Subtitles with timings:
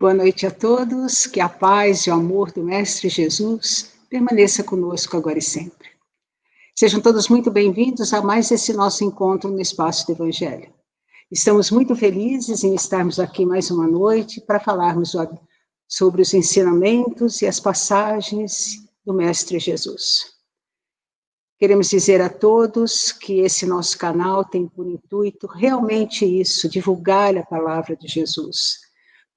[0.00, 5.16] Boa noite a todos, que a paz e o amor do Mestre Jesus permaneça conosco
[5.16, 5.88] agora e sempre.
[6.72, 10.72] Sejam todos muito bem-vindos a mais esse nosso encontro no Espaço do Evangelho.
[11.32, 15.16] Estamos muito felizes em estarmos aqui mais uma noite para falarmos
[15.88, 20.26] sobre os ensinamentos e as passagens do Mestre Jesus.
[21.58, 27.42] Queremos dizer a todos que esse nosso canal tem por intuito realmente isso, divulgar a
[27.42, 28.86] palavra de Jesus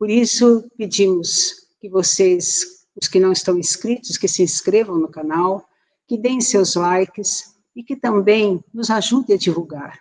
[0.02, 5.64] por isso, pedimos que vocês, os que não estão inscritos, que se inscrevam no canal,
[6.08, 10.00] que deem seus likes e que também nos ajudem a divulgar.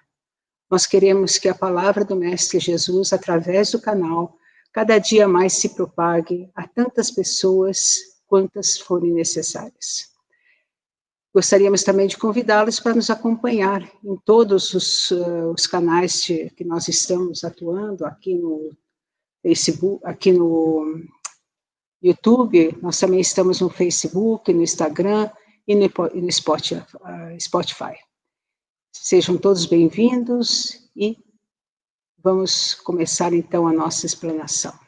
[0.71, 4.39] Nós queremos que a palavra do Mestre Jesus, através do canal,
[4.73, 10.09] cada dia mais se propague a tantas pessoas quantas forem necessárias.
[11.35, 16.65] Gostaríamos também de convidá-los para nos acompanhar em todos os, uh, os canais de, que
[16.65, 18.75] nós estamos atuando, aqui no
[19.43, 21.03] Facebook, aqui no
[22.03, 25.31] YouTube, nós também estamos no Facebook, no Instagram
[25.67, 26.31] e no, no
[27.41, 27.95] Spotify.
[28.93, 31.17] Sejam todos bem-vindos e
[32.23, 34.79] vamos começar então a nossa explanação.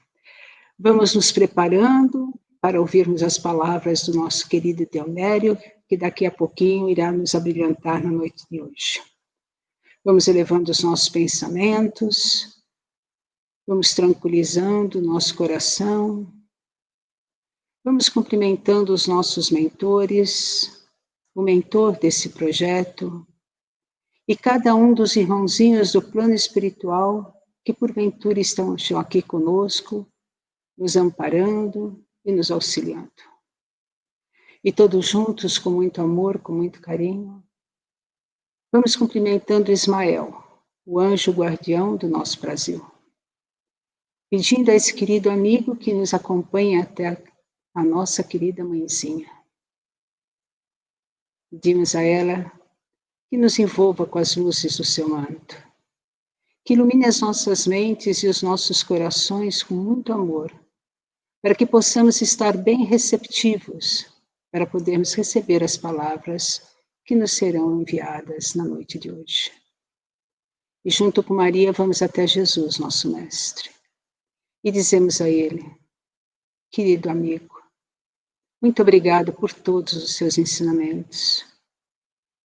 [0.78, 6.88] Vamos nos preparando para ouvirmos as palavras do nosso querido Deonério, que daqui a pouquinho
[6.88, 9.02] irá nos abrilhantar na noite de hoje.
[10.04, 12.61] Vamos elevando os nossos pensamentos,
[13.64, 16.26] Vamos tranquilizando nosso coração.
[17.84, 20.88] Vamos cumprimentando os nossos mentores,
[21.32, 23.24] o mentor desse projeto
[24.26, 30.08] e cada um dos irmãozinhos do plano espiritual que porventura estão aqui conosco,
[30.76, 33.10] nos amparando e nos auxiliando.
[34.64, 37.44] E todos juntos, com muito amor, com muito carinho,
[38.72, 40.42] vamos cumprimentando Ismael,
[40.84, 42.91] o anjo guardião do nosso Brasil
[44.32, 47.22] pedindo a esse querido amigo que nos acompanha até
[47.74, 49.30] a nossa querida mãezinha.
[51.50, 52.50] Pedimos a ela
[53.28, 55.54] que nos envolva com as luzes do seu manto,
[56.64, 60.50] que ilumine as nossas mentes e os nossos corações com muito amor,
[61.42, 64.06] para que possamos estar bem receptivos
[64.50, 66.74] para podermos receber as palavras
[67.04, 69.52] que nos serão enviadas na noite de hoje.
[70.86, 73.81] E junto com Maria vamos até Jesus, nosso Mestre
[74.62, 75.64] e dizemos a Ele:
[76.70, 77.62] Querido amigo,
[78.60, 81.44] muito obrigado por todos os seus ensinamentos.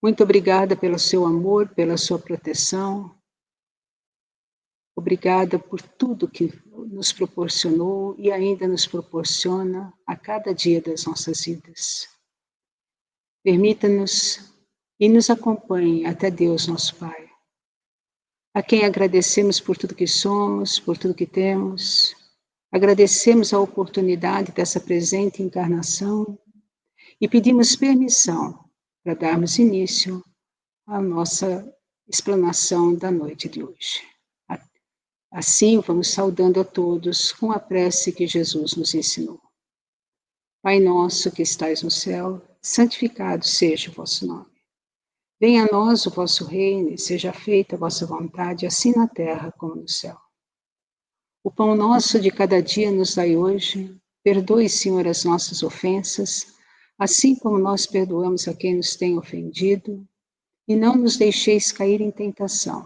[0.01, 3.16] Muito obrigada pelo seu amor, pela sua proteção.
[4.95, 11.45] Obrigada por tudo que nos proporcionou e ainda nos proporciona a cada dia das nossas
[11.45, 12.09] vidas.
[13.44, 14.51] Permita-nos
[14.99, 17.26] e nos acompanhe até Deus, nosso Pai
[18.57, 22.16] a quem agradecemos por tudo que somos, por tudo que temos.
[22.72, 26.35] Agradecemos a oportunidade dessa presente encarnação
[27.22, 28.67] e pedimos permissão
[29.03, 30.23] para darmos início
[30.88, 31.72] à nossa
[32.07, 34.01] explanação da noite de hoje.
[35.31, 39.40] Assim, vamos saudando a todos com a prece que Jesus nos ensinou.
[40.63, 44.56] Pai nosso que estais no céu, santificado seja o vosso nome.
[45.39, 49.51] Venha a nós o vosso reino, e seja feita a vossa vontade, assim na terra
[49.51, 50.17] como no céu.
[51.43, 53.95] O pão nosso de cada dia nos dai hoje.
[54.23, 56.47] Perdoe, Senhor, as nossas ofensas,
[56.97, 60.05] assim como nós perdoamos a quem nos tem ofendido.
[60.67, 62.85] E não nos deixeis cair em tentação,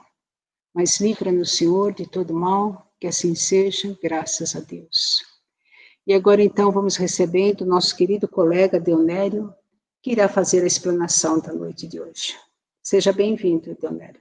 [0.71, 5.25] mas livra-nos, Senhor, de todo mal, que assim seja, graças a Deus.
[6.05, 9.51] E agora então vamos recebendo nosso querido colega Deonério,
[10.01, 12.35] que irá fazer a explanação da noite de hoje.
[12.81, 14.19] Seja bem-vindo, Deonério.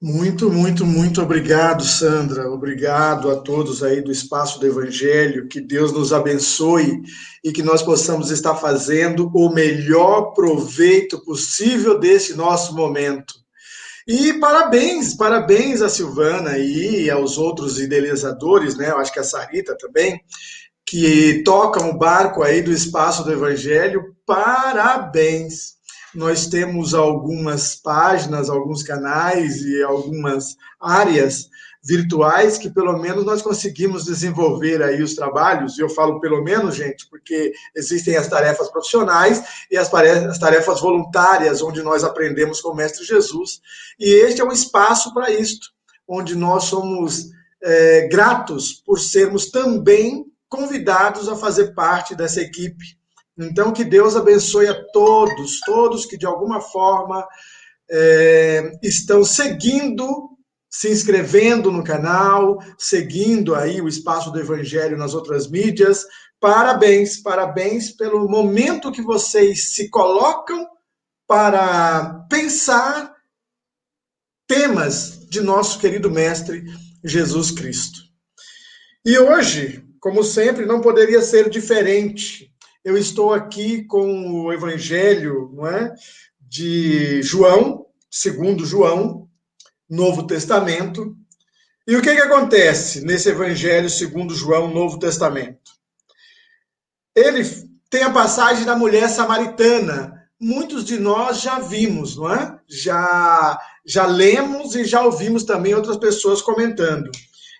[0.00, 2.48] Muito, muito, muito obrigado, Sandra.
[2.48, 5.48] Obrigado a todos aí do Espaço do Evangelho.
[5.48, 7.02] Que Deus nos abençoe
[7.42, 13.34] e que nós possamos estar fazendo o melhor proveito possível desse nosso momento.
[14.06, 18.90] E parabéns, parabéns a Silvana e aos outros idealizadores, né?
[18.90, 20.20] Eu acho que a Sarita também,
[20.90, 25.76] que tocam o barco aí do espaço do Evangelho, parabéns.
[26.14, 31.48] Nós temos algumas páginas, alguns canais e algumas áreas
[31.84, 36.74] virtuais que pelo menos nós conseguimos desenvolver aí os trabalhos, e eu falo pelo menos,
[36.74, 39.90] gente, porque existem as tarefas profissionais e as
[40.38, 43.60] tarefas voluntárias, onde nós aprendemos com o Mestre Jesus,
[44.00, 45.68] e este é um espaço para isto,
[46.08, 47.28] onde nós somos
[47.62, 52.98] é, gratos por sermos também convidados a fazer parte dessa equipe.
[53.36, 57.26] Então, que Deus abençoe a todos, todos que de alguma forma
[57.90, 60.38] é, estão seguindo
[60.70, 66.04] se inscrevendo no canal, seguindo aí o espaço do Evangelho nas outras mídias.
[66.38, 70.66] Parabéns, parabéns pelo momento que vocês se colocam
[71.26, 73.14] para pensar
[74.46, 76.64] temas de nosso querido Mestre
[77.04, 77.98] Jesus Cristo.
[79.04, 82.52] E hoje, como sempre, não poderia ser diferente.
[82.84, 85.92] Eu estou aqui com o Evangelho não é,
[86.40, 89.28] de João, segundo João,
[89.88, 91.16] Novo Testamento.
[91.86, 95.72] E o que, que acontece nesse Evangelho segundo João, Novo Testamento?
[97.14, 97.42] Ele
[97.90, 100.14] tem a passagem da mulher samaritana.
[100.40, 102.58] Muitos de nós já vimos, não é?
[102.68, 107.10] Já, já lemos e já ouvimos também outras pessoas comentando.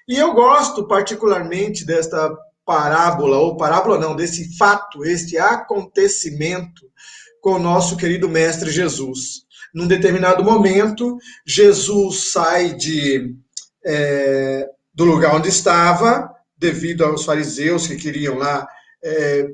[0.09, 2.35] E eu gosto particularmente desta
[2.65, 6.87] parábola, ou parábola não, desse fato, este acontecimento
[7.43, 9.47] com o nosso querido Mestre Jesus.
[9.75, 13.35] Num determinado momento, Jesus sai de,
[13.85, 18.67] é, do lugar onde estava, devido aos fariseus que queriam lá
[19.05, 19.47] é,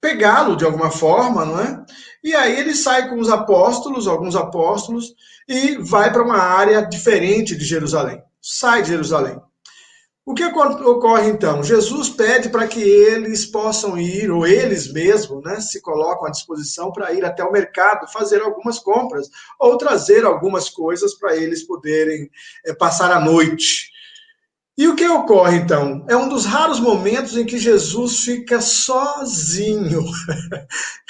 [0.00, 1.84] pegá-lo de alguma forma, não é?
[2.24, 5.14] E aí ele sai com os apóstolos, alguns apóstolos,
[5.46, 8.22] e vai para uma área diferente de Jerusalém.
[8.40, 9.38] Sai de Jerusalém.
[10.28, 11.64] O que ocorre então?
[11.64, 16.92] Jesus pede para que eles possam ir, ou eles mesmos, né, se colocam à disposição
[16.92, 22.30] para ir até o mercado, fazer algumas compras, ou trazer algumas coisas para eles poderem
[22.66, 23.90] é, passar a noite.
[24.78, 26.06] E o que ocorre então?
[26.08, 30.04] É um dos raros momentos em que Jesus fica sozinho.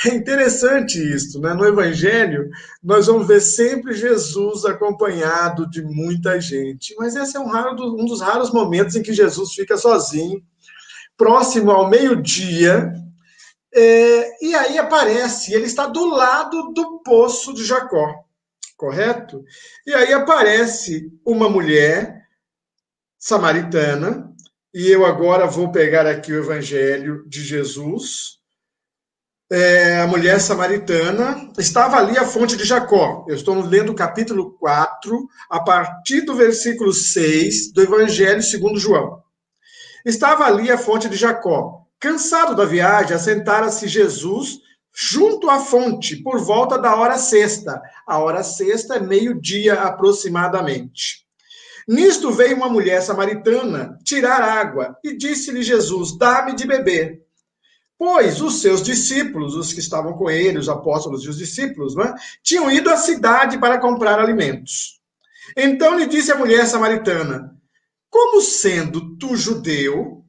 [0.07, 1.53] É interessante isso, né?
[1.55, 2.49] No Evangelho,
[2.81, 6.95] nós vamos ver sempre Jesus acompanhado de muita gente.
[6.97, 10.41] Mas esse é um, raro, um dos raros momentos em que Jesus fica sozinho,
[11.17, 12.93] próximo ao meio-dia.
[13.75, 18.15] É, e aí aparece, ele está do lado do poço de Jacó,
[18.77, 19.43] correto?
[19.85, 22.19] E aí aparece uma mulher
[23.19, 24.33] samaritana,
[24.73, 28.39] e eu agora vou pegar aqui o Evangelho de Jesus.
[29.51, 33.25] É, a mulher samaritana estava ali a fonte de Jacó.
[33.27, 39.23] Eu estou lendo o capítulo 4, a partir do versículo 6 do Evangelho segundo João.
[40.05, 41.87] Estava ali a fonte de Jacó.
[41.99, 44.59] Cansado da viagem, assentara-se Jesus
[44.95, 47.81] junto à fonte, por volta da hora sexta.
[48.07, 51.28] A hora sexta é meio-dia aproximadamente.
[51.89, 57.23] Nisto veio uma mulher samaritana tirar água e disse-lhe Jesus: Dá-me de beber.
[57.97, 62.15] Pois os seus discípulos, os que estavam com ele, os apóstolos e os discípulos, né,
[62.43, 65.01] tinham ido à cidade para comprar alimentos.
[65.57, 67.57] Então lhe disse a mulher samaritana:
[68.11, 70.23] Como sendo tu judeu,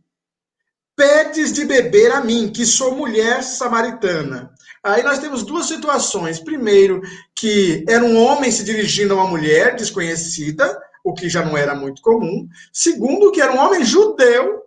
[0.96, 4.54] pedes de beber a mim, que sou mulher samaritana?
[4.82, 6.40] Aí nós temos duas situações.
[6.40, 7.02] Primeiro,
[7.36, 10.80] que era um homem se dirigindo a uma mulher desconhecida,
[11.10, 12.48] o que já não era muito comum.
[12.72, 14.64] Segundo, que era um homem judeu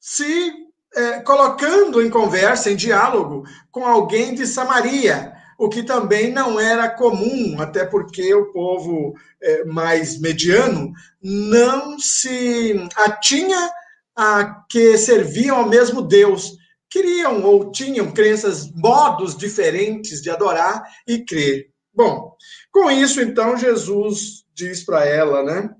[0.00, 0.52] se
[0.94, 6.88] é, colocando em conversa, em diálogo com alguém de Samaria, o que também não era
[6.88, 10.92] comum, até porque o povo é, mais mediano
[11.22, 13.70] não se atinha
[14.16, 16.52] a que serviam ao mesmo Deus.
[16.88, 21.70] Queriam ou tinham crenças, modos diferentes de adorar e crer.
[21.92, 22.36] Bom,
[22.74, 25.70] com isso, então, Jesus diz para ela, né?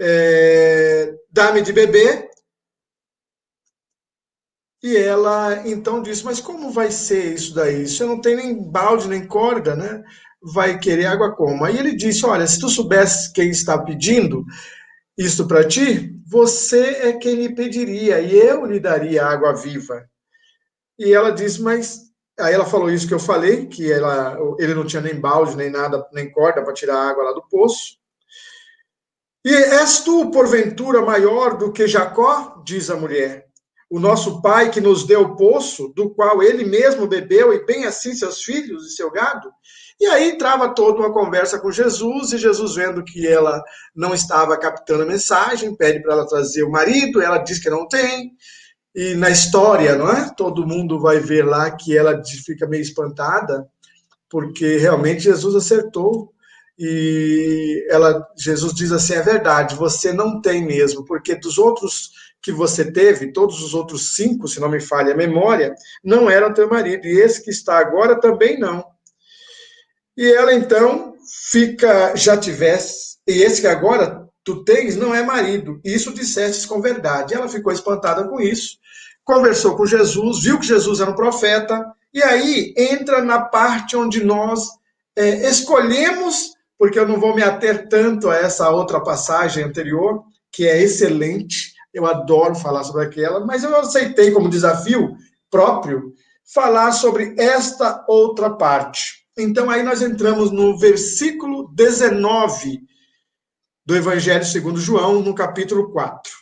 [0.00, 2.30] É, Dá-me de beber.
[4.82, 7.86] E ela então diz: Mas como vai ser isso daí?
[7.86, 10.02] Você não tem nem balde, nem corda, né?
[10.42, 11.64] Vai querer água como?
[11.66, 14.42] Aí ele disse: Olha, se tu soubesse quem está pedindo
[15.16, 20.02] isso para ti, você é quem lhe pediria, e eu lhe daria água viva.
[20.98, 24.86] E ela diz: Mas Aí ela falou isso que eu falei, que ela, ele não
[24.86, 27.98] tinha nem balde, nem nada, nem corda para tirar a água lá do poço.
[29.44, 32.62] E és tu, porventura, maior do que Jacó?
[32.64, 33.46] Diz a mulher.
[33.90, 37.84] O nosso pai que nos deu o poço, do qual ele mesmo bebeu, e bem
[37.84, 39.52] assim seus filhos e seu gado.
[40.00, 43.62] E aí trava toda uma conversa com Jesus, e Jesus, vendo que ela
[43.94, 47.86] não estava captando a mensagem, pede para ela trazer o marido, ela diz que não
[47.86, 48.32] tem.
[48.94, 50.30] E na história, não é?
[50.36, 53.66] Todo mundo vai ver lá que ela fica meio espantada,
[54.28, 56.32] porque realmente Jesus acertou
[56.78, 62.10] e ela, Jesus diz assim: é verdade, você não tem mesmo, porque dos outros
[62.42, 66.52] que você teve, todos os outros cinco, se não me falha a memória, não eram
[66.52, 68.84] teu marido, e esse que está agora também não.
[70.16, 71.14] E ela então
[71.50, 76.80] fica, já tivesse, e esse que agora tu tens não é marido, isso dissestes com
[76.80, 77.34] verdade.
[77.34, 78.78] Ela ficou espantada com isso,
[79.24, 84.22] conversou com Jesus, viu que Jesus era um profeta, e aí entra na parte onde
[84.22, 84.68] nós
[85.16, 90.66] é, escolhemos porque eu não vou me ater tanto a essa outra passagem anterior, que
[90.66, 95.14] é excelente, eu adoro falar sobre aquela, mas eu aceitei como desafio
[95.48, 96.12] próprio
[96.52, 99.24] falar sobre esta outra parte.
[99.38, 102.80] Então aí nós entramos no versículo 19
[103.84, 106.32] do Evangelho segundo João, no capítulo 4.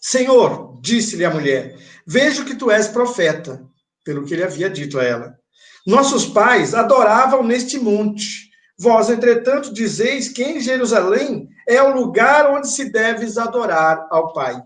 [0.00, 3.64] Senhor, disse-lhe a mulher, vejo que tu és profeta,
[4.04, 5.38] pelo que ele havia dito a ela.
[5.86, 8.50] Nossos pais adoravam neste monte.
[8.78, 14.60] Vós, entretanto, dizeis que em Jerusalém é o lugar onde se deves adorar ao Pai.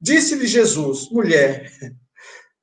[0.00, 1.70] Disse-lhe Jesus, mulher,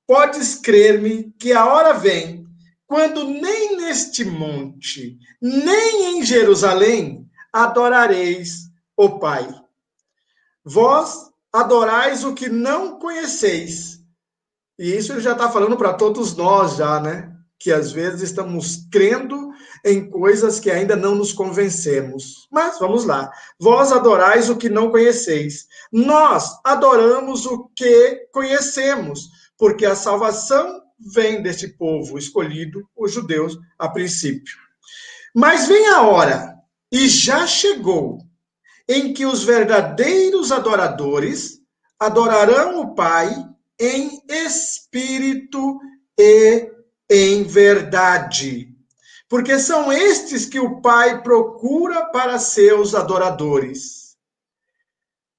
[0.07, 2.45] podes crer-me que a hora vem
[2.87, 7.26] quando nem neste monte, nem em Jerusalém
[7.63, 9.47] adorareis o Pai.
[10.63, 13.99] Vós adorais o que não conheceis.
[14.77, 17.33] E isso ele já está falando para todos nós, já, né?
[17.57, 19.51] Que às vezes estamos crendo
[19.83, 22.47] em coisas que ainda não nos convencemos.
[22.51, 23.31] Mas vamos lá.
[23.59, 25.65] Vós adorais o que não conheceis.
[25.91, 33.89] Nós adoramos o que conhecemos, porque a salvação vem deste povo escolhido, os judeus, a
[33.89, 34.55] princípio.
[35.33, 36.56] Mas vem a hora,
[36.91, 38.19] e já chegou,
[38.87, 41.59] em que os verdadeiros adoradores
[41.99, 43.29] adorarão o Pai
[43.79, 45.79] em espírito
[46.17, 46.71] e
[47.09, 48.73] em verdade.
[49.29, 54.15] Porque são estes que o Pai procura para seus adoradores.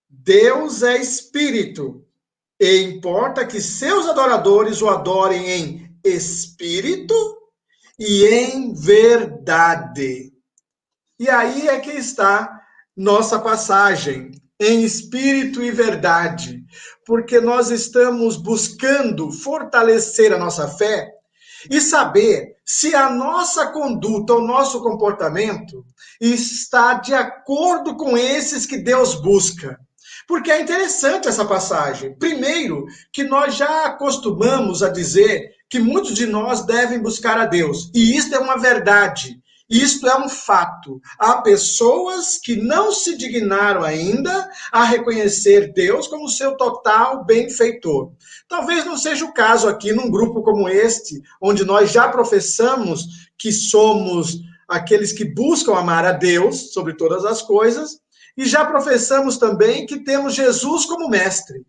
[0.08, 2.04] Deus é espírito,
[2.60, 7.14] e importa que seus adoradores o adorem em espírito
[7.98, 10.32] e em verdade.
[11.18, 12.60] E aí é que está
[12.96, 16.64] nossa passagem em espírito e verdade,
[17.06, 21.12] porque nós estamos buscando fortalecer a nossa fé
[21.70, 25.84] e saber se a nossa conduta, o nosso comportamento
[26.20, 29.78] está de acordo com esses que Deus busca.
[30.26, 32.14] Porque é interessante essa passagem.
[32.18, 37.90] Primeiro, que nós já acostumamos a dizer que muitos de nós devem buscar a Deus,
[37.94, 39.40] e isso é uma verdade.
[39.68, 41.00] Isto é um fato.
[41.18, 48.12] Há pessoas que não se dignaram ainda a reconhecer Deus como seu total benfeitor.
[48.48, 53.52] Talvez não seja o caso aqui num grupo como este, onde nós já professamos que
[53.52, 58.00] somos aqueles que buscam amar a Deus sobre todas as coisas,
[58.36, 61.64] e já professamos também que temos Jesus como mestre.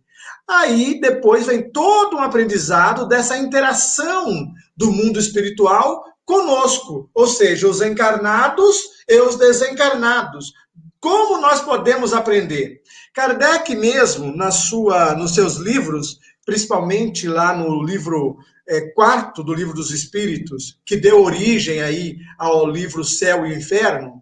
[0.48, 7.81] Aí depois vem todo um aprendizado dessa interação do mundo espiritual conosco, ou seja, os
[7.81, 8.75] encarnados
[9.07, 10.53] e os desencarnados.
[11.00, 12.83] Como nós podemos aprender?
[13.15, 19.74] Kardec mesmo, na sua, nos seus livros, principalmente lá no livro é, quarto do livro
[19.74, 24.21] dos Espíritos, que deu origem aí ao livro Céu e Inferno,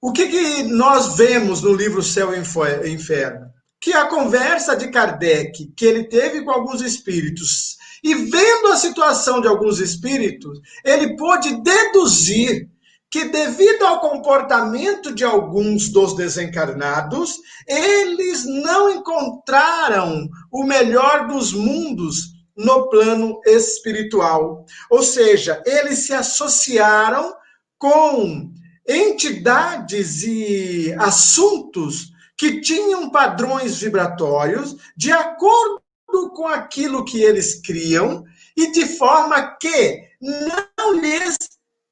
[0.00, 3.50] o que, que nós vemos no livro Céu e Inferno?
[3.78, 9.40] Que a conversa de Kardec que ele teve com alguns espíritos e vendo a situação
[9.40, 12.68] de alguns espíritos, ele pôde deduzir
[13.10, 22.32] que, devido ao comportamento de alguns dos desencarnados, eles não encontraram o melhor dos mundos
[22.56, 24.64] no plano espiritual.
[24.90, 27.34] Ou seja, eles se associaram
[27.78, 28.50] com
[28.88, 35.81] entidades e assuntos que tinham padrões vibratórios de acordo
[36.30, 38.24] com aquilo que eles criam
[38.56, 41.36] e de forma que não lhes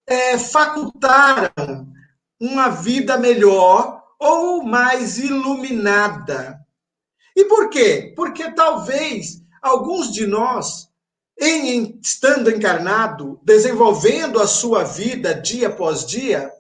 [0.06, 1.88] é, facultaram
[2.38, 6.58] uma vida melhor ou mais iluminada.
[7.34, 8.12] E por quê?
[8.14, 10.88] Porque talvez alguns de nós,
[11.40, 16.50] em, estando encarnado, desenvolvendo a sua vida dia após dia,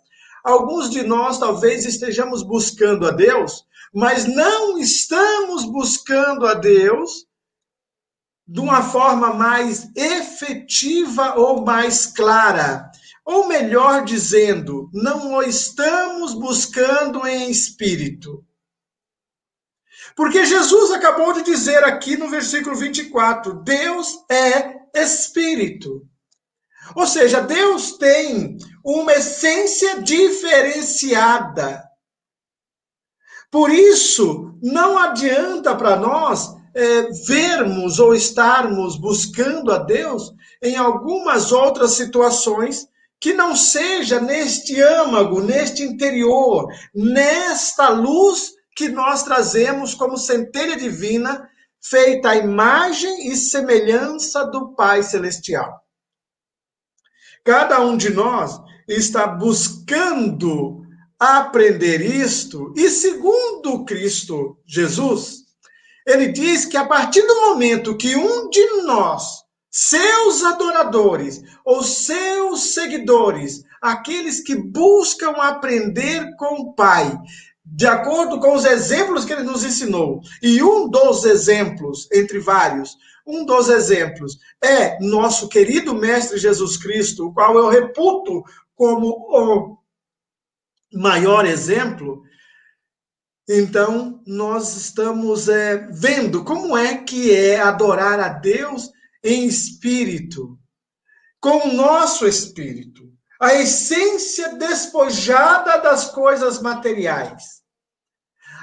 [0.42, 7.26] alguns de nós talvez estejamos buscando a Deus, mas não estamos buscando a Deus
[8.50, 12.90] de uma forma mais efetiva ou mais clara.
[13.24, 18.44] Ou melhor dizendo, não o estamos buscando em espírito.
[20.16, 26.04] Porque Jesus acabou de dizer aqui no versículo 24: Deus é espírito.
[26.96, 31.84] Ou seja, Deus tem uma essência diferenciada.
[33.48, 41.52] Por isso, não adianta para nós é, vermos ou estarmos buscando a Deus em algumas
[41.52, 42.88] outras situações
[43.20, 51.46] que não seja neste âmago, neste interior, nesta luz que nós trazemos como centelha divina,
[51.82, 55.80] feita à imagem e semelhança do Pai Celestial.
[57.44, 58.58] Cada um de nós
[58.88, 60.80] está buscando
[61.18, 65.39] aprender isto, e segundo Cristo Jesus,
[66.10, 72.74] ele diz que a partir do momento que um de nós, seus adoradores ou seus
[72.74, 77.16] seguidores, aqueles que buscam aprender com o Pai,
[77.64, 80.20] de acordo com os exemplos que ele nos ensinou.
[80.42, 87.28] E um dos exemplos, entre vários, um dos exemplos é nosso querido Mestre Jesus Cristo,
[87.28, 88.42] o qual eu reputo
[88.74, 89.78] como o
[90.92, 92.22] maior exemplo.
[93.48, 98.90] Então, nós estamos é, vendo como é que é adorar a Deus
[99.24, 100.58] em espírito,
[101.40, 107.60] com o nosso espírito, a essência despojada das coisas materiais.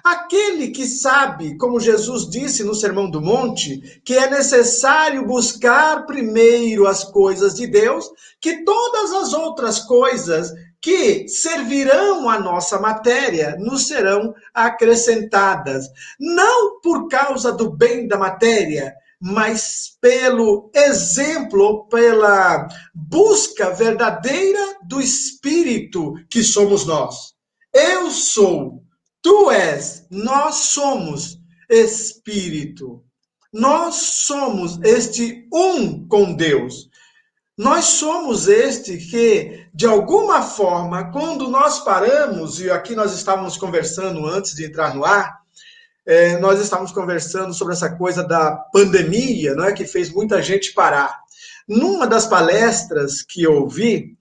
[0.03, 6.87] Aquele que sabe, como Jesus disse no Sermão do Monte, que é necessário buscar primeiro
[6.87, 13.87] as coisas de Deus, que todas as outras coisas que servirão à nossa matéria nos
[13.87, 15.85] serão acrescentadas.
[16.19, 26.13] Não por causa do bem da matéria, mas pelo exemplo, pela busca verdadeira do Espírito
[26.29, 27.33] que somos nós.
[27.73, 28.87] Eu sou
[29.27, 31.37] Tu és, nós somos
[31.69, 33.03] espírito.
[33.51, 36.89] Nós somos este um com Deus.
[37.57, 44.27] Nós somos este que, de alguma forma, quando nós paramos, e aqui nós estávamos conversando
[44.27, 45.39] antes de entrar no ar,
[46.05, 50.71] é, nós estávamos conversando sobre essa coisa da pandemia, não é, que fez muita gente
[50.71, 51.19] parar.
[51.67, 54.15] Numa das palestras que eu ouvi,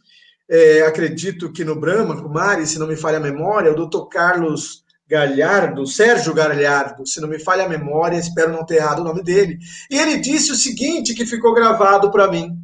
[0.49, 4.83] é, acredito que no Brahma Kumari, se não me falha a memória, o doutor Carlos
[5.07, 9.23] Galhardo, Sérgio Galhardo, se não me falha a memória, espero não ter errado o nome
[9.23, 9.59] dele.
[9.91, 12.57] E ele disse o seguinte, que ficou gravado para mim,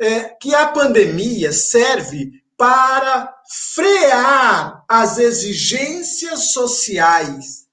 [0.00, 3.34] é, que a pandemia serve para
[3.74, 7.66] frear as exigências sociais,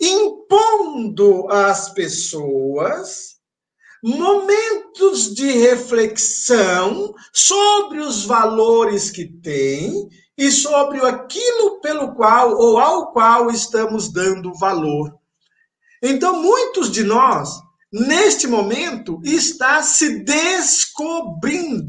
[0.00, 3.38] impondo às pessoas
[4.02, 13.12] momentos de reflexão sobre os valores que têm e sobre aquilo pelo qual ou ao
[13.12, 15.12] qual estamos dando valor.
[16.00, 17.60] Então, muitos de nós,
[17.92, 21.86] neste momento, está se descobrindo.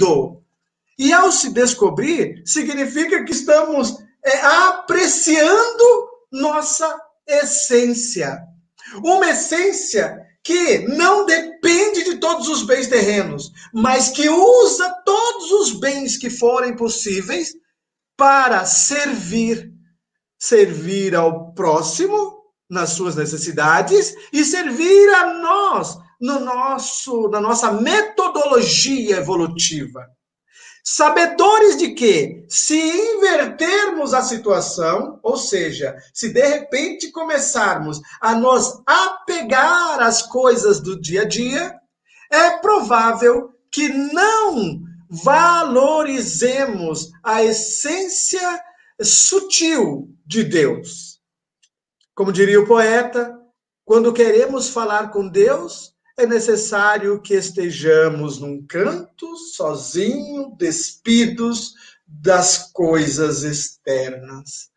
[0.98, 8.42] E ao se descobrir, significa que estamos é, apreciando nossa essência.
[9.04, 15.80] Uma essência que não depende de todos os bens terrenos, mas que usa todos os
[15.80, 17.54] bens que forem possíveis
[18.18, 19.72] para servir,
[20.38, 22.39] servir ao próximo
[22.70, 30.06] nas suas necessidades e servir a nós no nosso na nossa metodologia evolutiva.
[30.84, 38.82] Sabedores de que, se invertermos a situação, ou seja, se de repente começarmos a nos
[38.86, 41.76] apegar às coisas do dia a dia,
[42.32, 48.62] é provável que não valorizemos a essência
[49.02, 51.19] sutil de Deus.
[52.20, 53.40] Como diria o poeta,
[53.86, 63.44] quando queremos falar com Deus, é necessário que estejamos num canto, sozinho, despidos das coisas
[63.44, 64.70] externas.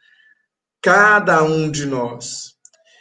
[0.81, 2.55] Cada um de nós.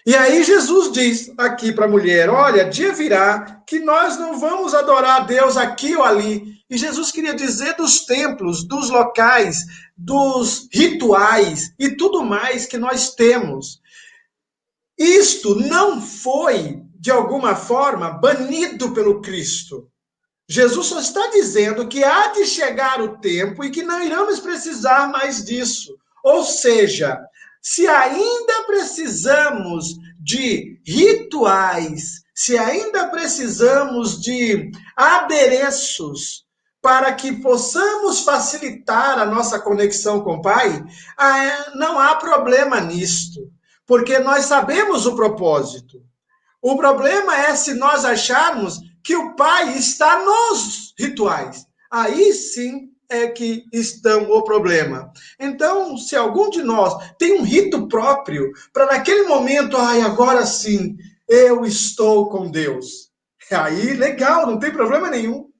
[0.07, 4.73] E aí Jesus diz aqui para a mulher: Olha, dia virá que nós não vamos
[4.73, 10.67] adorar a Deus aqui ou ali, e Jesus queria dizer dos templos, dos locais, dos
[10.73, 13.80] rituais e tudo mais que nós temos.
[14.97, 19.89] Isto não foi, de alguma forma, banido pelo Cristo.
[20.47, 25.09] Jesus só está dizendo que há de chegar o tempo e que não iremos precisar
[25.09, 25.95] mais disso.
[26.23, 27.19] Ou seja,
[27.61, 36.45] se ainda precisamos de rituais, se ainda precisamos de adereços,
[36.81, 40.83] para que possamos facilitar a nossa conexão com o Pai,
[41.15, 43.39] ah, não há problema nisto,
[43.91, 46.01] porque nós sabemos o propósito.
[46.61, 51.65] O problema é se nós acharmos que o Pai está nos rituais.
[51.91, 55.11] Aí sim é que estão o problema.
[55.37, 60.95] Então, se algum de nós tem um rito próprio para naquele momento, ai, agora sim,
[61.27, 63.11] eu estou com Deus.
[63.51, 65.50] Aí, legal, não tem problema nenhum.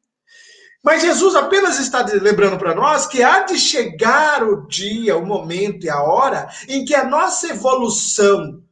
[0.84, 5.86] Mas Jesus apenas está lembrando para nós que há de chegar o dia, o momento
[5.86, 8.64] e a hora em que a nossa evolução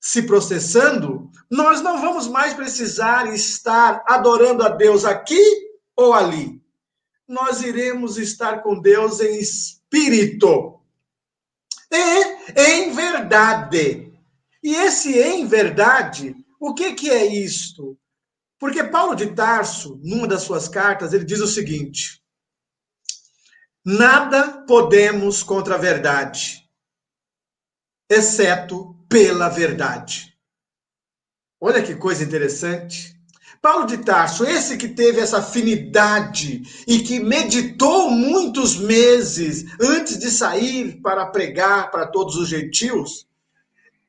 [0.00, 5.42] se processando, nós não vamos mais precisar estar adorando a Deus aqui
[5.96, 6.62] ou ali.
[7.28, 10.80] nós iremos estar com Deus em espírito.
[11.90, 14.12] E em verdade.
[14.62, 17.98] E esse em verdade, o que, que é isto?
[18.58, 22.22] Porque Paulo de Tarso, numa das suas cartas, ele diz o seguinte:
[23.84, 26.68] Nada podemos contra a verdade,
[28.10, 30.36] exceto pela verdade.
[31.60, 33.14] Olha que coisa interessante.
[33.60, 40.30] Paulo de Tarso, esse que teve essa afinidade e que meditou muitos meses antes de
[40.30, 43.26] sair para pregar para todos os gentios,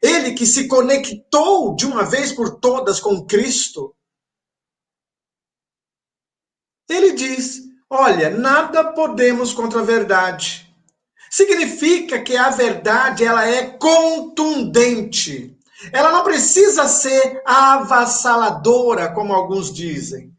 [0.01, 3.95] ele que se conectou de uma vez por todas com Cristo,
[6.89, 10.67] ele diz: Olha, nada podemos contra a verdade.
[11.29, 15.55] Significa que a verdade ela é contundente.
[15.91, 20.33] Ela não precisa ser avassaladora, como alguns dizem,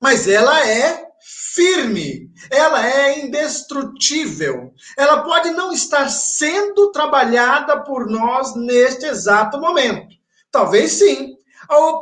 [0.00, 1.06] mas ela é
[1.54, 4.74] firme, ela é indestrutível.
[4.96, 10.14] Ela pode não estar sendo trabalhada por nós neste exato momento.
[10.50, 11.36] Talvez sim.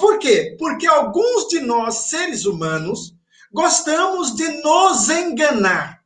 [0.01, 0.57] Por quê?
[0.59, 3.15] Porque alguns de nós, seres humanos,
[3.51, 6.01] gostamos de nos enganar.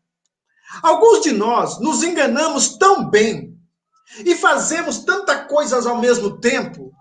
[0.82, 3.56] Alguns de nós nos enganamos tão bem
[4.24, 6.92] e fazemos tantas coisas ao mesmo tempo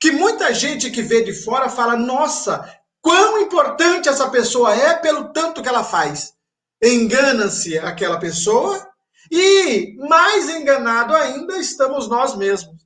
[0.00, 2.68] que muita gente que vê de fora fala: nossa,
[3.00, 6.34] quão importante essa pessoa é pelo tanto que ela faz.
[6.82, 8.88] Engana-se aquela pessoa
[9.30, 12.76] e, mais enganado ainda, estamos nós mesmos.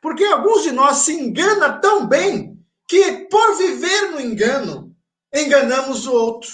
[0.00, 2.56] Porque alguns de nós se enganam tão bem
[2.88, 4.89] que, por viver no engano,
[5.34, 6.50] enganamos o outro.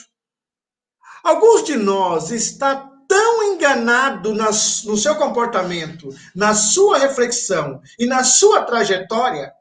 [1.22, 2.76] Alguns de nós está
[3.08, 9.52] tão enganado no seu comportamento, na sua reflexão e na sua trajetória,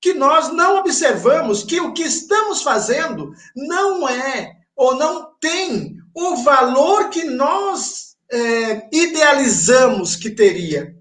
[0.00, 6.36] que nós não observamos que o que estamos fazendo não é ou não tem o
[6.36, 10.96] valor que nós é, idealizamos que teria.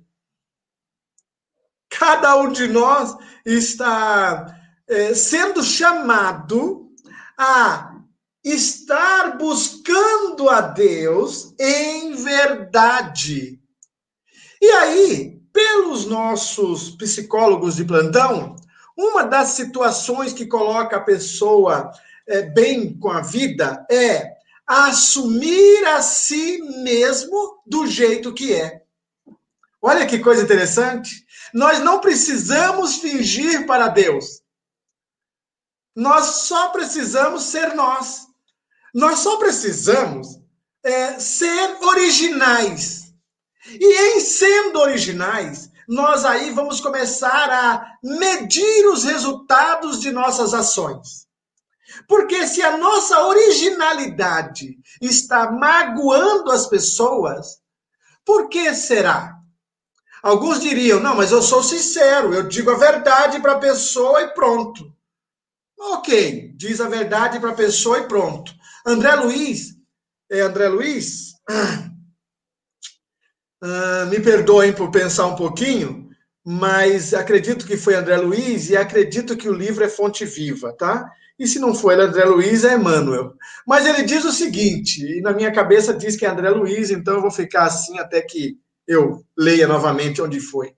[1.90, 6.85] Cada um de nós está é, sendo chamado
[7.38, 7.96] a
[8.44, 13.60] estar buscando a Deus em verdade.
[14.62, 18.56] E aí, pelos nossos psicólogos de plantão,
[18.98, 21.92] uma das situações que coloca a pessoa
[22.28, 28.82] é, bem com a vida é assumir a si mesmo do jeito que é.
[29.82, 31.26] Olha que coisa interessante.
[31.54, 34.42] Nós não precisamos fingir para Deus.
[35.96, 38.28] Nós só precisamos ser nós.
[38.94, 40.40] Nós só precisamos
[40.84, 43.14] é, ser originais.
[43.68, 51.26] E em sendo originais, nós aí vamos começar a medir os resultados de nossas ações.
[52.08, 57.60] Porque se a nossa originalidade está magoando as pessoas,
[58.26, 59.36] por que será?
[60.22, 64.34] Alguns diriam: não, mas eu sou sincero, eu digo a verdade para a pessoa e
[64.34, 64.95] pronto.
[65.78, 68.54] Ok, diz a verdade para a pessoa e pronto.
[68.86, 69.76] André Luiz,
[70.32, 71.34] é André Luiz?
[73.62, 76.10] Ah, me perdoem por pensar um pouquinho,
[76.46, 81.10] mas acredito que foi André Luiz e acredito que o livro é fonte viva, tá?
[81.38, 83.34] E se não foi André Luiz, é Emmanuel.
[83.68, 87.16] Mas ele diz o seguinte, e na minha cabeça diz que é André Luiz, então
[87.16, 88.58] eu vou ficar assim até que
[88.88, 90.74] eu leia novamente onde foi.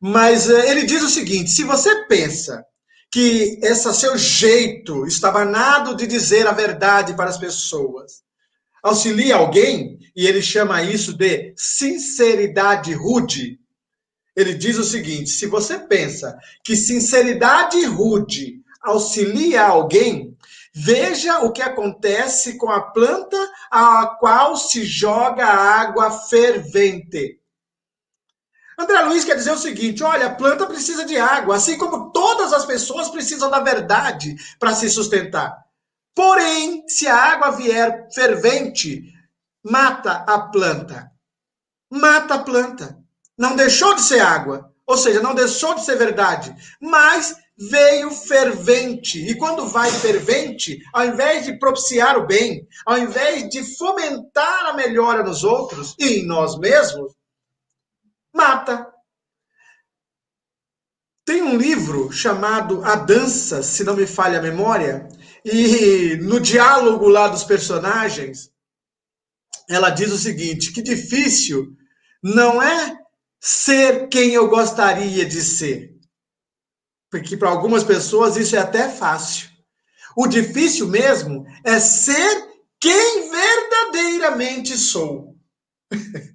[0.00, 2.64] Mas eh, ele diz o seguinte: se você pensa
[3.10, 8.22] que esse seu jeito estabanado de dizer a verdade para as pessoas
[8.82, 13.58] auxilia alguém, e ele chama isso de sinceridade rude.
[14.34, 20.36] Ele diz o seguinte: se você pensa que sinceridade rude auxilia alguém,
[20.74, 23.36] veja o que acontece com a planta
[23.70, 27.39] a qual se joga água fervente.
[28.80, 32.52] André Luiz quer dizer o seguinte: olha, a planta precisa de água, assim como todas
[32.52, 35.54] as pessoas precisam da verdade para se sustentar.
[36.14, 39.04] Porém, se a água vier fervente,
[39.62, 41.10] mata a planta.
[41.90, 42.98] Mata a planta.
[43.36, 49.18] Não deixou de ser água, ou seja, não deixou de ser verdade, mas veio fervente.
[49.28, 54.72] E quando vai fervente, ao invés de propiciar o bem, ao invés de fomentar a
[54.72, 57.12] melhora nos outros e em nós mesmos,
[58.34, 58.92] mata.
[61.24, 65.08] Tem um livro chamado A Dança, se não me falha a memória,
[65.44, 68.50] e no diálogo lá dos personagens,
[69.68, 71.76] ela diz o seguinte: que difícil
[72.22, 72.98] não é
[73.40, 75.96] ser quem eu gostaria de ser.
[77.10, 79.48] Porque para algumas pessoas isso é até fácil.
[80.16, 85.36] O difícil mesmo é ser quem verdadeiramente sou.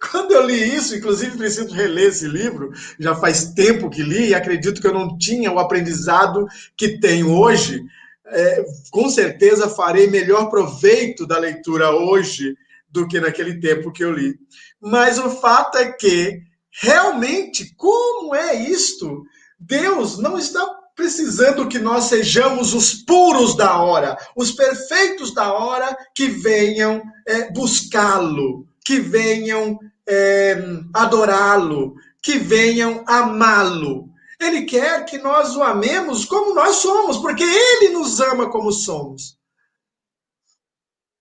[0.00, 4.34] Quando eu li isso, inclusive preciso reler esse livro, já faz tempo que li e
[4.34, 7.82] acredito que eu não tinha o aprendizado que tenho hoje.
[8.28, 12.56] É, com certeza farei melhor proveito da leitura hoje
[12.90, 14.34] do que naquele tempo que eu li.
[14.80, 19.24] Mas o fato é que, realmente, como é isto?
[19.58, 25.94] Deus não está precisando que nós sejamos os puros da hora, os perfeitos da hora
[26.14, 30.56] que venham é, buscá-lo, que venham é,
[30.94, 34.08] adorá-lo, que venham amá-lo.
[34.38, 39.36] Ele quer que nós o amemos como nós somos, porque ele nos ama como somos.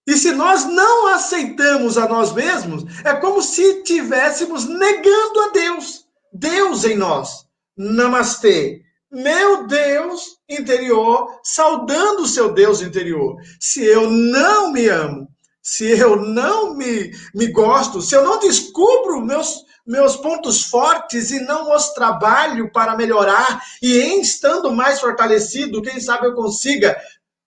[0.06, 6.06] E se nós não aceitamos a nós mesmos, é como se estivéssemos negando a Deus.
[6.32, 7.47] Deus em nós.
[7.75, 13.38] Namastê meu Deus interior, saudando o seu Deus interior.
[13.62, 15.30] Se eu não me amo,
[15.65, 21.39] se eu não me, me gosto, se eu não descubro meus, meus pontos fortes e
[21.39, 26.95] não os trabalho para melhorar, e em estando mais fortalecido, quem sabe eu consiga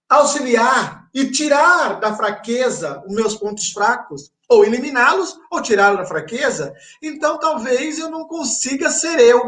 [0.09, 6.74] auxiliar e tirar da fraqueza os meus pontos fracos, ou eliminá-los, ou tirá-los da fraqueza,
[7.00, 9.46] então talvez eu não consiga ser eu.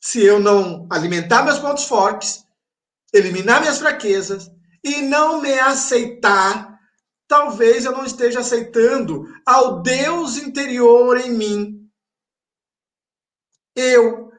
[0.00, 2.46] Se eu não alimentar meus pontos fortes,
[3.12, 4.52] eliminar minhas fraquezas
[4.84, 6.73] e não me aceitar,
[7.28, 11.90] talvez eu não esteja aceitando ao Deus interior em mim.
[13.74, 14.30] Eu.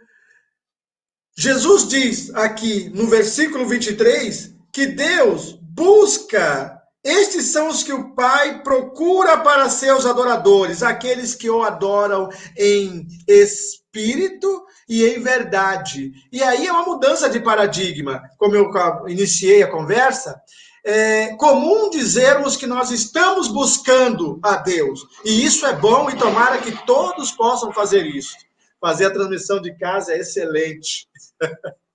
[1.38, 8.64] Jesus diz aqui no versículo 23 que Deus busca, estes são os que o Pai
[8.64, 16.14] procura para seus adoradores, aqueles que o adoram em espírito e em verdade.
[16.32, 18.72] E aí é uma mudança de paradigma, como eu
[19.08, 20.42] iniciei a conversa.
[20.88, 26.60] É comum dizermos que nós estamos buscando a Deus, e isso é bom e tomara
[26.60, 28.36] que todos possam fazer isso.
[28.80, 31.08] Fazer a transmissão de casa é excelente.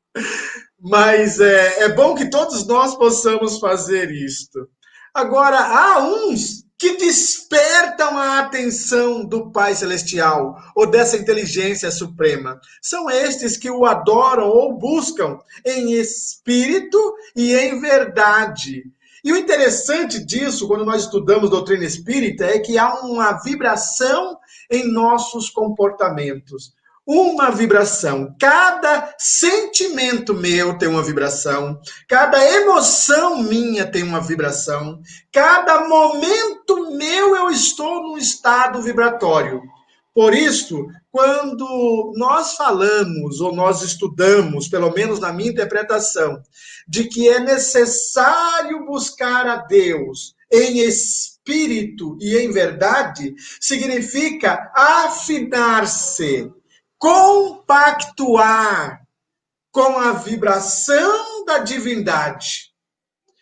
[0.81, 4.69] Mas é, é bom que todos nós possamos fazer isto.
[5.15, 12.59] Agora, há uns que despertam a atenção do Pai Celestial ou dessa inteligência suprema.
[12.81, 16.99] São estes que o adoram ou buscam em espírito
[17.37, 18.85] e em verdade.
[19.23, 24.39] E o interessante disso, quando nós estudamos doutrina espírita, é que há uma vibração
[24.71, 26.73] em nossos comportamentos
[27.07, 28.35] uma vibração.
[28.39, 35.01] Cada sentimento meu tem uma vibração, cada emoção minha tem uma vibração,
[35.33, 39.61] cada momento meu eu estou num estado vibratório.
[40.15, 46.43] Por isso, quando nós falamos ou nós estudamos, pelo menos na minha interpretação,
[46.87, 56.53] de que é necessário buscar a Deus em espírito e em verdade, significa afinar-se
[57.01, 59.01] compactuar
[59.73, 62.71] com a vibração da divindade.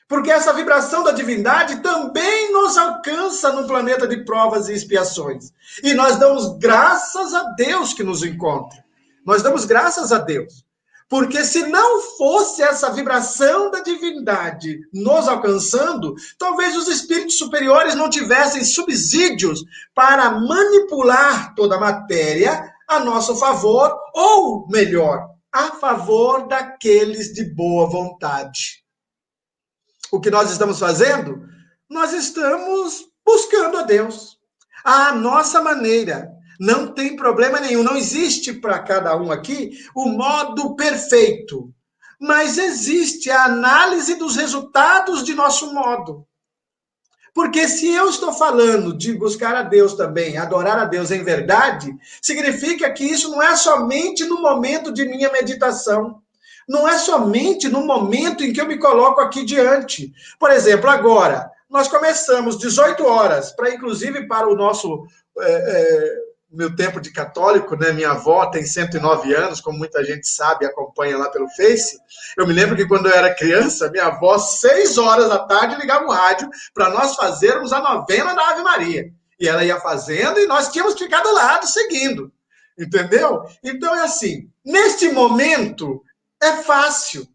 [0.08, 5.52] Porque essa vibração da divindade também nos alcança no planeta de provas e expiações.
[5.82, 8.82] E nós damos graças a Deus que nos encontra.
[9.26, 10.64] Nós damos graças a Deus.
[11.08, 18.08] Porque se não fosse essa vibração da divindade nos alcançando, talvez os espíritos superiores não
[18.08, 27.32] tivessem subsídios para manipular toda a matéria a nosso favor, ou melhor, a favor daqueles
[27.34, 28.82] de boa vontade.
[30.10, 31.46] O que nós estamos fazendo?
[31.88, 34.38] Nós estamos buscando a Deus.
[34.82, 36.32] A nossa maneira.
[36.58, 37.82] Não tem problema nenhum.
[37.82, 41.72] Não existe para cada um aqui o modo perfeito.
[42.20, 46.26] Mas existe a análise dos resultados de nosso modo.
[47.38, 51.96] Porque se eu estou falando de buscar a Deus também, adorar a Deus em verdade,
[52.20, 56.20] significa que isso não é somente no momento de minha meditação.
[56.68, 60.12] Não é somente no momento em que eu me coloco aqui diante.
[60.36, 65.06] Por exemplo, agora, nós começamos 18 horas, para inclusive para o nosso
[65.38, 66.16] é, é,
[66.50, 67.92] meu tempo de católico, né?
[67.92, 71.98] Minha avó tem 109 anos, como muita gente sabe, acompanha lá pelo Face.
[72.36, 76.06] Eu me lembro que quando eu era criança, minha avó, seis horas da tarde, ligava
[76.06, 79.04] o rádio para nós fazermos a novena da Ave Maria.
[79.38, 82.32] E ela ia fazendo e nós tínhamos que ficar do lado, seguindo.
[82.78, 83.42] Entendeu?
[83.62, 86.02] Então é assim, neste momento
[86.42, 87.26] é fácil.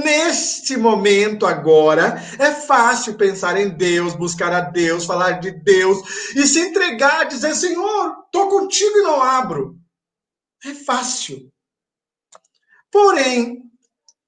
[0.00, 5.98] Neste momento agora, é fácil pensar em Deus, buscar a Deus, falar de Deus
[6.34, 9.76] e se entregar, dizer: Senhor, estou contigo e não abro.
[10.64, 11.52] É fácil.
[12.90, 13.64] Porém,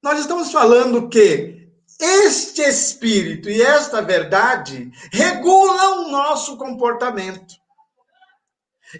[0.02, 1.66] nós estamos falando que
[1.98, 7.54] este espírito e esta verdade regulam o nosso comportamento.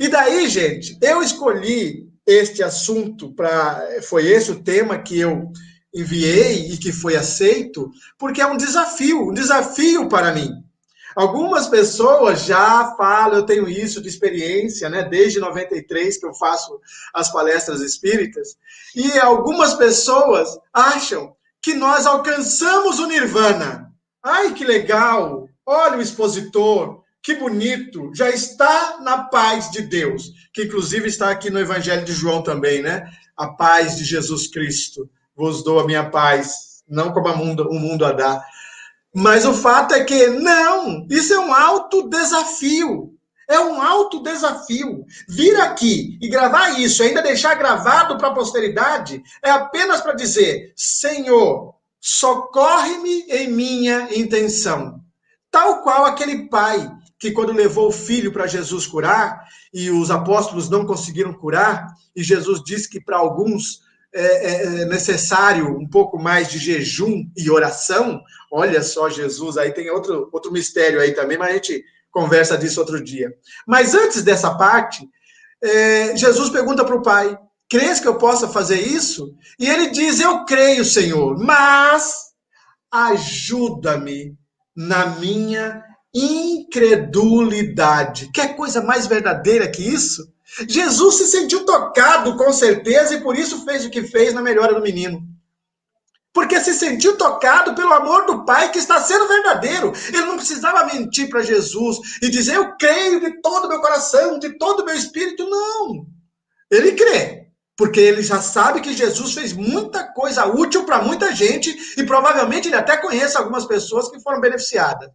[0.01, 4.01] E daí, gente, eu escolhi este assunto para.
[4.09, 5.53] Foi esse o tema que eu
[5.95, 10.51] enviei e que foi aceito, porque é um desafio, um desafio para mim.
[11.15, 15.05] Algumas pessoas já falam, eu tenho isso de experiência, né?
[15.05, 16.81] Desde 93 que eu faço
[17.15, 18.57] as palestras espíritas,
[18.97, 23.93] e algumas pessoas acham que nós alcançamos o nirvana.
[24.23, 25.49] Ai, que legal!
[25.65, 31.49] Olha o expositor, que bonito, já está na paz de Deus, que inclusive está aqui
[31.49, 33.09] no Evangelho de João também, né?
[33.37, 35.09] A paz de Jesus Cristo.
[35.37, 38.45] Vos dou a minha paz, não como o mundo, o mundo a dá.
[39.15, 43.13] Mas o fato é que não, isso é um alto desafio.
[43.49, 45.05] É um alto desafio.
[45.29, 50.73] Vir aqui e gravar isso, ainda deixar gravado para a posteridade, é apenas para dizer:
[50.75, 55.01] Senhor, socorre-me em minha intenção.
[55.51, 60.69] Tal qual aquele pai que quando levou o filho para Jesus curar, e os apóstolos
[60.69, 63.81] não conseguiram curar, e Jesus disse que para alguns
[64.15, 68.23] é, é, é necessário um pouco mais de jejum e oração.
[68.51, 72.81] Olha só, Jesus, aí tem outro, outro mistério aí também, mas a gente conversa disso
[72.81, 73.35] outro dia.
[73.67, 75.09] Mas antes dessa parte,
[75.63, 77.37] é, Jesus pergunta para o pai:
[77.69, 79.35] Crês que eu possa fazer isso?
[79.59, 82.15] E ele diz: Eu creio, Senhor, mas
[82.93, 84.39] ajuda-me
[84.77, 85.83] na minha
[86.15, 88.31] incredulidade.
[88.33, 90.33] Quer coisa mais verdadeira que isso?
[90.69, 94.75] Jesus se sentiu tocado, com certeza, e por isso fez o que fez na melhora
[94.75, 95.23] do menino.
[96.33, 99.93] Porque se sentiu tocado pelo amor do Pai que está sendo verdadeiro.
[100.09, 104.39] Ele não precisava mentir para Jesus e dizer, eu creio de todo o meu coração,
[104.39, 105.49] de todo o meu espírito.
[105.49, 106.07] Não.
[106.71, 107.45] Ele crê.
[107.77, 112.69] Porque ele já sabe que Jesus fez muita coisa útil para muita gente e provavelmente
[112.69, 115.11] ele até conhece algumas pessoas que foram beneficiadas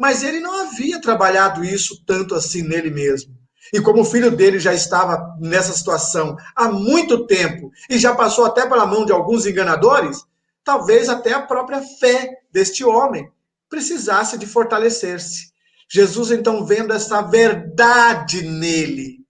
[0.00, 3.36] mas ele não havia trabalhado isso tanto assim nele mesmo.
[3.72, 8.44] E como o filho dele já estava nessa situação há muito tempo e já passou
[8.44, 10.24] até pela mão de alguns enganadores,
[10.64, 13.30] talvez até a própria fé deste homem
[13.68, 15.50] precisasse de fortalecer-se.
[15.88, 19.24] Jesus, então, vendo essa verdade nele,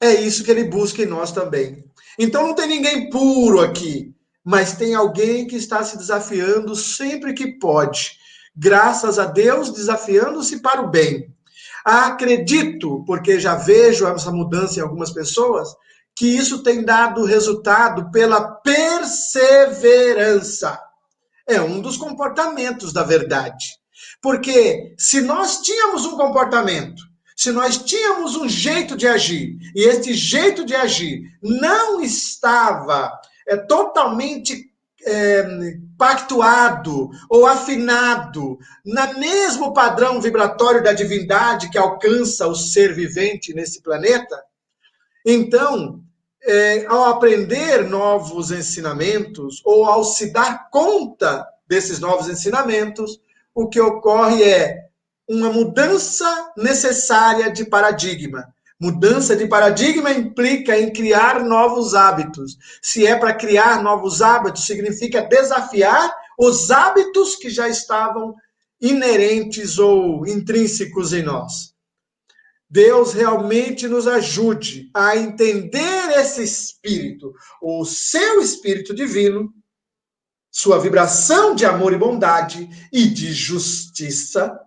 [0.00, 1.84] é isso que ele busca em nós também.
[2.18, 4.14] Então, não tem ninguém puro aqui,
[4.44, 8.20] mas tem alguém que está se desafiando sempre que pode
[8.56, 11.34] graças a Deus, desafiando-se para o bem.
[11.84, 15.74] Acredito, porque já vejo essa mudança em algumas pessoas,
[16.14, 20.78] que isso tem dado resultado pela perseverança.
[21.46, 23.80] É um dos comportamentos da verdade.
[24.20, 27.02] Porque se nós tínhamos um comportamento,
[27.34, 33.56] se nós tínhamos um jeito de agir, e este jeito de agir não estava é,
[33.56, 34.69] totalmente
[35.06, 43.54] é, pactuado ou afinado no mesmo padrão vibratório da divindade que alcança o ser vivente
[43.54, 44.42] nesse planeta,
[45.24, 46.02] então,
[46.42, 53.20] é, ao aprender novos ensinamentos ou ao se dar conta desses novos ensinamentos,
[53.54, 54.88] o que ocorre é
[55.28, 62.56] uma mudança necessária de paradigma Mudança de paradigma implica em criar novos hábitos.
[62.80, 68.34] Se é para criar novos hábitos, significa desafiar os hábitos que já estavam
[68.80, 71.74] inerentes ou intrínsecos em nós.
[72.70, 79.52] Deus realmente nos ajude a entender esse espírito, o seu espírito divino,
[80.50, 84.58] sua vibração de amor e bondade e de justiça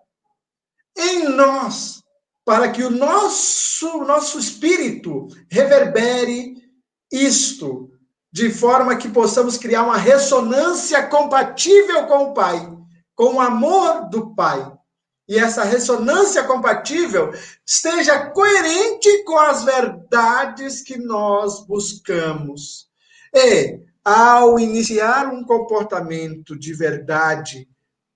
[0.96, 2.03] em nós
[2.46, 6.56] para que o nosso, nosso espírito reverbere
[7.12, 7.90] isto,
[8.32, 12.76] de forma que possamos criar uma ressonância compatível com o Pai,
[13.16, 14.74] com o amor do Pai.
[15.28, 17.32] E essa ressonância compatível
[17.66, 22.90] esteja coerente com as verdades que nós buscamos.
[23.34, 27.70] E, ao iniciar um comportamento de verdade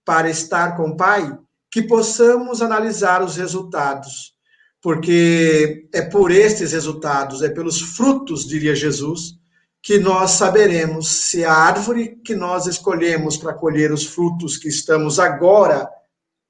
[0.04, 1.38] para estar com o Pai,
[1.72, 4.34] que possamos analisar os resultados,
[4.82, 9.38] porque é por estes resultados, é pelos frutos, diria Jesus,
[9.82, 15.20] que nós saberemos se a árvore que nós escolhemos para colher os frutos que estamos
[15.20, 15.90] agora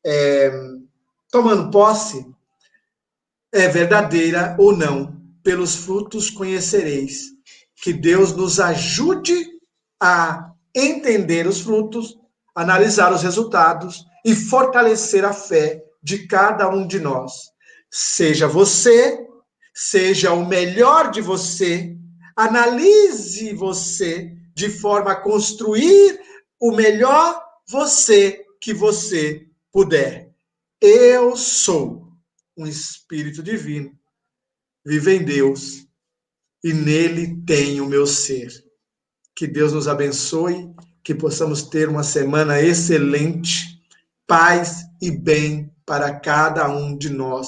[0.05, 0.51] é,
[1.31, 2.25] tomando posse
[3.51, 5.15] é verdadeira ou não.
[5.43, 7.27] Pelos frutos conhecereis.
[7.81, 9.47] Que Deus nos ajude
[10.01, 12.17] a entender os frutos,
[12.57, 17.51] analisar os resultados e fortalecer a fé de cada um de nós.
[17.91, 19.27] Seja você,
[19.75, 21.95] seja o melhor de você,
[22.35, 26.19] analise você de forma a construir
[26.59, 27.39] o melhor
[27.69, 30.31] você que você puder.
[30.81, 32.07] Eu sou
[32.57, 33.95] um espírito divino,
[34.83, 35.85] vive em Deus
[36.63, 38.51] e nele tem o meu ser.
[39.35, 40.73] Que Deus nos abençoe,
[41.07, 43.81] que possamos ter uma semana excelente,
[44.27, 47.47] paz e bem para cada um de nós,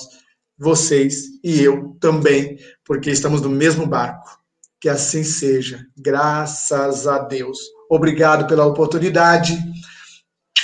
[0.58, 4.40] vocês e eu também, porque estamos no mesmo barco.
[4.80, 7.60] Que assim seja, graças a Deus.
[7.90, 9.60] Obrigado pela oportunidade.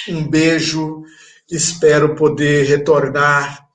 [0.07, 1.03] Um beijo.
[1.51, 3.67] Espero poder retornar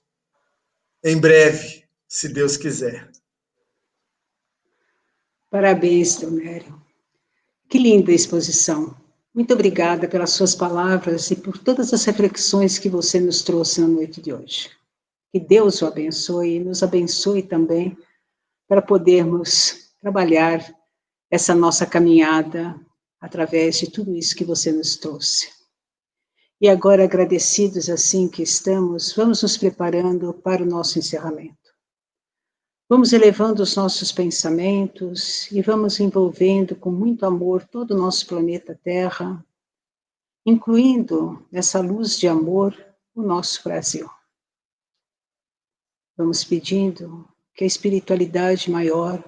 [1.04, 3.10] em breve, se Deus quiser.
[5.50, 6.80] Parabéns, Domério.
[7.68, 8.98] Que linda exposição.
[9.32, 13.86] Muito obrigada pelas suas palavras e por todas as reflexões que você nos trouxe na
[13.86, 14.68] noite de hoje.
[15.32, 17.96] Que Deus o abençoe e nos abençoe também
[18.66, 20.64] para podermos trabalhar
[21.30, 22.74] essa nossa caminhada
[23.20, 25.48] através de tudo isso que você nos trouxe.
[26.60, 31.59] E agora, agradecidos assim que estamos, vamos nos preparando para o nosso encerramento.
[32.90, 38.74] Vamos elevando os nossos pensamentos e vamos envolvendo com muito amor todo o nosso planeta
[38.82, 39.46] Terra,
[40.44, 42.76] incluindo nessa luz de amor
[43.14, 44.10] o nosso Brasil.
[46.16, 49.22] Vamos pedindo que a espiritualidade maior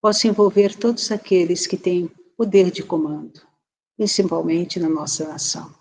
[0.00, 2.06] possa envolver todos aqueles que têm
[2.36, 3.44] poder de comando,
[3.96, 5.74] principalmente na nossa nação.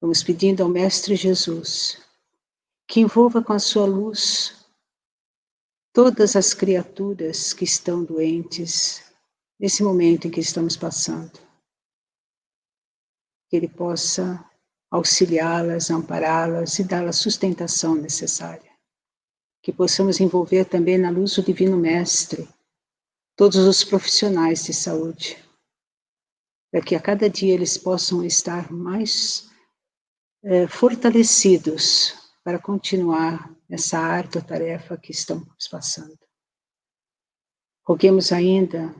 [0.00, 2.04] Vamos pedindo ao Mestre Jesus
[2.88, 4.55] que envolva com a sua luz
[5.96, 9.02] todas as criaturas que estão doentes
[9.58, 11.40] nesse momento em que estamos passando.
[13.48, 14.44] Que Ele possa
[14.90, 18.70] auxiliá-las, ampará-las e a sustentação necessária.
[19.62, 22.46] Que possamos envolver também na luz do Divino Mestre
[23.34, 25.42] todos os profissionais de saúde,
[26.70, 29.48] para que a cada dia eles possam estar mais
[30.44, 36.16] é, fortalecidos para continuar essa árdua tarefa que estamos passando.
[37.84, 38.94] Roguemos ainda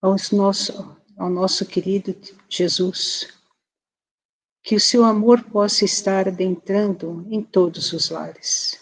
[0.00, 2.14] ao nosso, ao nosso querido
[2.48, 3.36] Jesus
[4.62, 8.80] que o seu amor possa estar adentrando em todos os lares.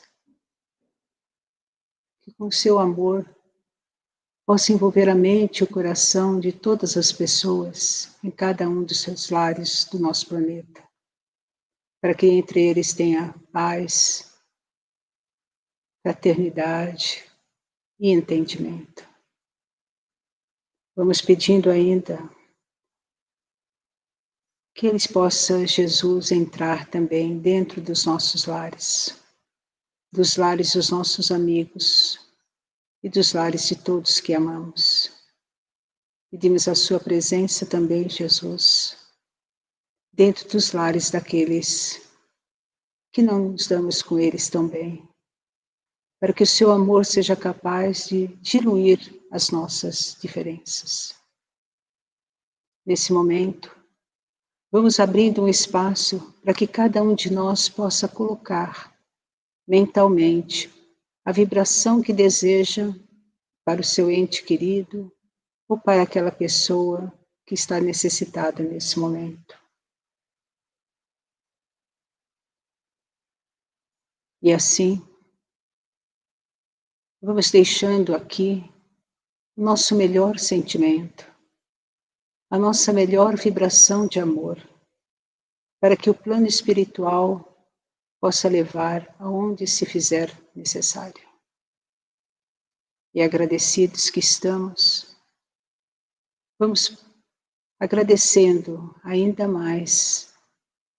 [2.21, 3.27] Que com o seu amor
[4.45, 9.01] possa envolver a mente e o coração de todas as pessoas em cada um dos
[9.01, 10.86] seus lares do nosso planeta,
[12.07, 14.33] para que entre eles tenha paz,
[16.05, 17.25] fraternidade
[17.99, 19.05] e entendimento.
[20.95, 22.31] Vamos pedindo ainda
[24.73, 29.21] que eles possam, Jesus, entrar também dentro dos nossos lares,
[30.13, 32.21] dos lares dos nossos amigos
[33.03, 35.11] e dos lares de todos que amamos.
[36.31, 39.06] Pedimos a Sua presença também, Jesus,
[40.17, 42.01] dentro dos lares daqueles
[43.13, 45.07] que não nos damos com eles tão bem
[46.19, 51.15] para que o seu amor seja capaz de diluir as nossas diferenças.
[52.87, 53.77] Nesse momento,
[54.73, 58.97] vamos abrindo um espaço para que cada um de nós possa colocar
[59.69, 60.73] mentalmente
[61.27, 62.95] a vibração que deseja
[63.63, 65.13] para o seu ente querido
[65.69, 67.13] ou para aquela pessoa
[67.45, 69.66] que está necessitada nesse momento.
[74.47, 75.03] E assim,
[77.21, 78.63] Vamos deixando aqui
[79.57, 81.29] o nosso melhor sentimento,
[82.49, 84.57] a nossa melhor vibração de amor,
[85.81, 87.43] para que o plano espiritual
[88.21, 91.29] possa levar aonde se fizer necessário.
[93.13, 95.19] E agradecidos que estamos,
[96.57, 97.05] vamos
[97.81, 100.26] agradecendo ainda mais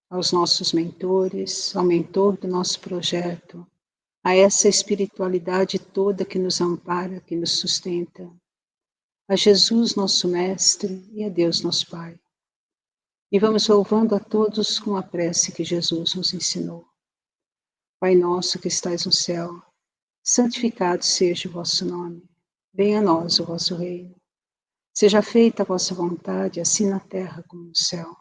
[0.09, 3.65] aos nossos mentores, ao mentor do nosso projeto,
[4.23, 8.29] a essa espiritualidade toda que nos ampara, que nos sustenta,
[9.27, 12.17] a Jesus, nosso Mestre, e a Deus, nosso Pai.
[13.29, 16.85] E vamos louvando a todos com a prece que Jesus nos ensinou.
[17.99, 19.61] Pai nosso que estais no céu,
[20.23, 22.23] santificado seja o vosso nome.
[22.73, 24.15] Venha a nós o vosso reino.
[24.93, 28.15] Seja feita a vossa vontade, assim na terra como no céu.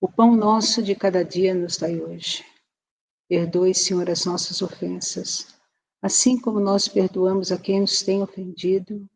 [0.00, 2.44] O pão nosso de cada dia nos dai hoje
[3.28, 5.48] Perdoe, Senhor, as nossas ofensas,
[6.00, 9.08] assim como nós perdoamos a quem nos tem ofendido,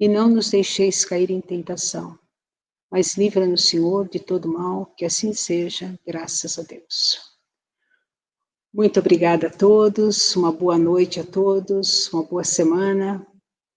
[0.00, 2.18] e não nos deixeis cair em tentação,
[2.90, 7.20] mas livra-nos, Senhor, de todo mal, que assim seja, graças a Deus.
[8.74, 13.24] Muito obrigada a todos, uma boa noite a todos, uma boa semana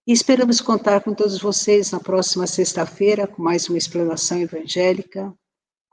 [0.07, 5.31] E esperamos contar com todos vocês na próxima sexta-feira com mais uma explanação evangélica.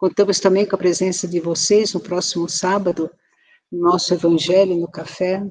[0.03, 3.09] Contamos também com a presença de vocês no próximo sábado,
[3.70, 5.48] no nosso Evangelho no Café.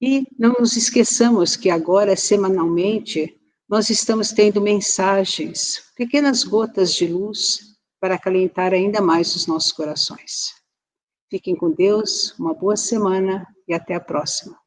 [0.00, 3.38] E não nos esqueçamos que agora, semanalmente,
[3.68, 10.54] nós estamos tendo mensagens, pequenas gotas de luz para acalentar ainda mais os nossos corações.
[11.30, 14.61] Fiquem com Deus, uma boa semana e até a próxima.